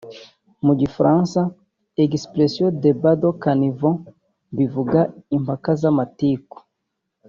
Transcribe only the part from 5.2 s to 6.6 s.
impaka z’amatiku